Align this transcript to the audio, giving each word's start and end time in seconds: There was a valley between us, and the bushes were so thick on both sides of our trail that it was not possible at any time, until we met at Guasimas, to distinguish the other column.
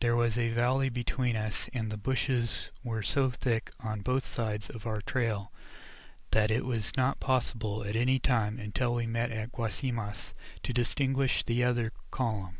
There 0.00 0.14
was 0.14 0.36
a 0.36 0.50
valley 0.50 0.90
between 0.90 1.34
us, 1.34 1.70
and 1.72 1.90
the 1.90 1.96
bushes 1.96 2.68
were 2.84 3.02
so 3.02 3.30
thick 3.30 3.70
on 3.80 4.02
both 4.02 4.22
sides 4.22 4.68
of 4.68 4.86
our 4.86 5.00
trail 5.00 5.50
that 6.32 6.50
it 6.50 6.66
was 6.66 6.94
not 6.94 7.20
possible 7.20 7.82
at 7.82 7.96
any 7.96 8.18
time, 8.18 8.58
until 8.58 8.94
we 8.94 9.06
met 9.06 9.32
at 9.32 9.50
Guasimas, 9.50 10.34
to 10.64 10.74
distinguish 10.74 11.42
the 11.42 11.64
other 11.64 11.90
column. 12.10 12.58